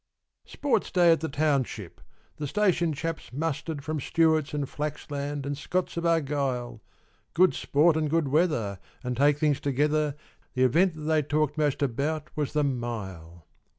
_)Sports 0.49 0.89
day 0.89 1.11
at 1.11 1.19
the 1.19 1.29
township; 1.29 2.01
the 2.37 2.47
station 2.47 2.91
chaps 2.91 3.31
mustered 3.31 3.83
From 3.83 3.99
Stewart's 3.99 4.51
and 4.51 4.67
"Flaxland" 4.67 5.45
and 5.45 5.55
Scott's 5.55 5.95
of 5.95 6.07
"Argyle;" 6.07 6.81
Good 7.35 7.53
sport 7.53 7.95
and 7.95 8.09
good 8.09 8.29
weather, 8.29 8.79
and 9.03 9.15
take 9.15 9.37
things 9.37 9.59
together 9.59 10.15
The 10.55 10.63
event 10.63 10.95
that 10.95 11.01
they 11.01 11.21
talked 11.21 11.55
most 11.55 11.83
about 11.83 12.35
was 12.35 12.53
the 12.53 12.63
mile. 12.63 13.45